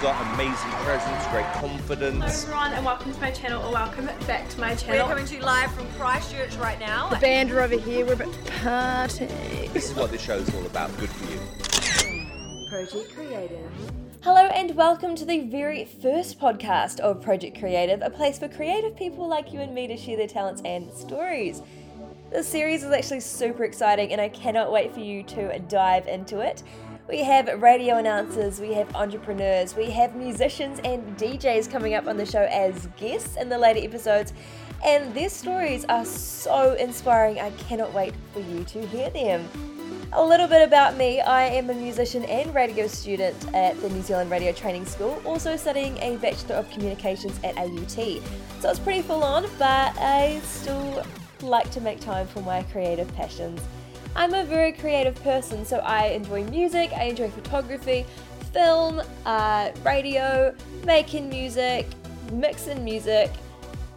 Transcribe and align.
got 0.00 0.34
amazing 0.34 0.70
presence, 0.82 1.26
great 1.28 1.46
confidence. 1.54 2.44
Hello 2.44 2.56
everyone 2.56 2.72
and 2.72 2.84
welcome 2.84 3.12
to 3.12 3.20
my 3.20 3.30
channel 3.30 3.64
or 3.64 3.72
welcome 3.72 4.06
back 4.26 4.48
to 4.48 4.60
my 4.60 4.74
channel. 4.74 5.06
We're 5.06 5.14
coming 5.14 5.26
to 5.26 5.36
you 5.36 5.40
live 5.40 5.72
from 5.72 5.86
Christchurch 5.92 6.56
right 6.56 6.78
now. 6.80 7.08
The 7.08 7.16
band 7.16 7.52
are 7.52 7.60
over 7.60 7.78
here. 7.78 8.04
We're 8.04 8.14
about 8.14 8.32
to 8.32 8.52
party. 8.62 9.26
This 9.72 9.90
is 9.90 9.94
what 9.96 10.10
this 10.10 10.20
show's 10.20 10.52
all 10.54 10.66
about. 10.66 10.96
Good 10.98 11.10
for 11.10 11.32
you. 11.32 12.26
Project 12.68 13.14
Creative. 13.14 13.70
Hello 14.22 14.46
and 14.46 14.74
welcome 14.74 15.14
to 15.14 15.24
the 15.24 15.42
very 15.42 15.84
first 15.84 16.40
podcast 16.40 16.98
of 17.00 17.22
Project 17.22 17.58
Creative, 17.58 18.02
a 18.02 18.10
place 18.10 18.38
for 18.38 18.48
creative 18.48 18.96
people 18.96 19.28
like 19.28 19.52
you 19.52 19.60
and 19.60 19.74
me 19.74 19.86
to 19.86 19.96
share 19.96 20.16
their 20.16 20.26
talents 20.26 20.60
and 20.64 20.92
stories. 20.92 21.62
This 22.30 22.48
series 22.48 22.82
is 22.82 22.90
actually 22.90 23.20
super 23.20 23.64
exciting 23.64 24.12
and 24.12 24.20
I 24.20 24.28
cannot 24.28 24.72
wait 24.72 24.92
for 24.92 25.00
you 25.00 25.22
to 25.24 25.56
dive 25.60 26.08
into 26.08 26.40
it. 26.40 26.64
We 27.06 27.22
have 27.22 27.60
radio 27.60 27.98
announcers, 27.98 28.60
we 28.60 28.72
have 28.72 28.96
entrepreneurs, 28.96 29.76
we 29.76 29.90
have 29.90 30.16
musicians 30.16 30.80
and 30.84 31.02
DJs 31.18 31.70
coming 31.70 31.92
up 31.92 32.06
on 32.06 32.16
the 32.16 32.24
show 32.24 32.48
as 32.50 32.86
guests 32.96 33.36
in 33.36 33.50
the 33.50 33.58
later 33.58 33.80
episodes, 33.80 34.32
and 34.82 35.14
their 35.14 35.28
stories 35.28 35.84
are 35.90 36.06
so 36.06 36.72
inspiring. 36.72 37.38
I 37.40 37.50
cannot 37.52 37.92
wait 37.92 38.14
for 38.32 38.40
you 38.40 38.64
to 38.64 38.86
hear 38.86 39.10
them. 39.10 39.46
A 40.14 40.24
little 40.24 40.48
bit 40.48 40.66
about 40.66 40.96
me 40.96 41.20
I 41.20 41.42
am 41.44 41.68
a 41.68 41.74
musician 41.74 42.24
and 42.24 42.54
radio 42.54 42.86
student 42.86 43.36
at 43.52 43.78
the 43.82 43.90
New 43.90 44.00
Zealand 44.00 44.30
Radio 44.30 44.52
Training 44.52 44.86
School, 44.86 45.20
also 45.26 45.56
studying 45.56 45.98
a 45.98 46.16
Bachelor 46.16 46.56
of 46.56 46.70
Communications 46.70 47.38
at 47.44 47.58
AUT. 47.58 48.22
So 48.60 48.70
it's 48.70 48.78
pretty 48.78 49.02
full 49.02 49.22
on, 49.22 49.42
but 49.58 49.92
I 49.98 50.40
still 50.42 51.04
like 51.42 51.70
to 51.72 51.82
make 51.82 52.00
time 52.00 52.26
for 52.28 52.40
my 52.40 52.62
creative 52.62 53.14
passions. 53.14 53.60
I'm 54.16 54.32
a 54.32 54.44
very 54.44 54.72
creative 54.72 55.16
person, 55.22 55.64
so 55.64 55.78
I 55.78 56.06
enjoy 56.06 56.44
music, 56.44 56.92
I 56.92 57.04
enjoy 57.04 57.30
photography, 57.30 58.06
film, 58.52 59.02
uh, 59.26 59.70
radio, 59.84 60.54
making 60.84 61.28
music, 61.28 61.86
mixing 62.32 62.84
music, 62.84 63.32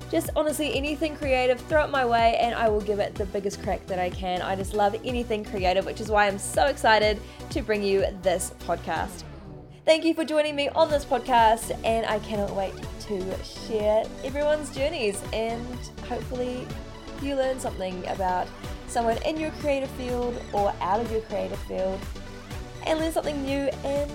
just 0.10 0.32
honestly 0.36 0.74
anything 0.74 1.16
creative, 1.16 1.60
throw 1.62 1.84
it 1.84 1.90
my 1.90 2.06
way 2.06 2.38
and 2.38 2.56
I 2.56 2.68
will 2.70 2.82
give 2.82 3.00
it 3.00 3.14
the 3.14 3.26
biggest 3.26 3.62
crack 3.62 3.86
that 3.88 4.00
I 4.00 4.10
can. 4.10 4.42
I 4.42 4.56
just 4.56 4.74
love 4.74 4.96
anything 5.06 5.44
creative, 5.44 5.86
which 5.86 6.02
is 6.02 6.10
why 6.10 6.28
I'm 6.28 6.40
so 6.40 6.66
excited 6.66 7.20
to 7.52 7.62
bring 7.62 7.84
you 7.84 8.06
this 8.24 8.54
podcast. 8.66 9.24
Thank 9.86 10.04
you 10.04 10.14
for 10.14 10.26
joining 10.26 10.56
me 10.56 10.70
on 10.70 10.90
this 10.90 11.06
podcast, 11.06 11.78
and 11.86 12.06
I 12.08 12.20
cannot 12.20 12.56
wait 12.56 12.74
to 13.02 13.44
share 13.44 14.04
everyone's 14.24 14.74
journeys 14.76 15.22
and 15.32 15.78
hopefully 16.10 16.66
you 17.22 17.36
learn 17.36 17.60
something 17.60 18.06
about 18.08 18.48
someone 18.98 19.22
in 19.28 19.40
your 19.40 19.52
creative 19.62 19.92
field 19.92 20.42
or 20.54 20.74
out 20.82 21.00
of 21.00 21.12
your 21.12 21.22
creative 21.22 21.60
field 21.60 22.00
and 22.88 22.98
learn 22.98 23.12
something 23.12 23.44
new 23.44 23.70
and 23.86 24.12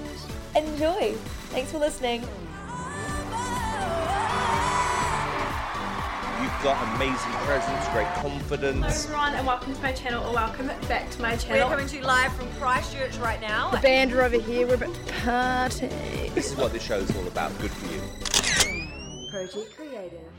enjoy. 0.57 1.13
Thanks 1.51 1.71
for 1.71 1.79
listening. 1.79 2.23
You've 6.43 6.63
got 6.65 6.97
amazing 6.97 7.31
presence, 7.47 7.89
great 7.91 8.09
confidence. 8.15 8.75
Hello 8.75 8.81
confidence. 8.81 9.05
everyone 9.05 9.35
and 9.35 9.47
welcome 9.47 9.73
to 9.73 9.83
my 9.83 9.93
channel 9.93 10.27
or 10.27 10.35
welcome 10.35 10.67
back 10.89 11.09
to 11.11 11.23
my 11.23 11.37
channel. 11.37 11.69
We're 11.69 11.77
coming 11.77 11.87
to 11.87 11.97
you 11.99 12.03
live 12.03 12.33
from 12.33 12.49
Christchurch 12.55 13.19
right 13.19 13.41
now. 13.41 13.71
The 13.71 13.79
band 13.79 14.13
are 14.15 14.23
over 14.23 14.41
here. 14.41 14.67
We're 14.67 14.75
about 14.75 14.93
to 14.93 15.13
party. 15.23 15.87
This 16.35 16.51
is 16.51 16.57
what 16.57 16.73
this 16.73 16.83
show's 16.83 17.15
all 17.17 17.29
about. 17.29 17.57
Good 17.61 17.71
for 17.71 17.87
you. 17.95 18.01
Project 19.31 19.77
Creative. 19.77 20.33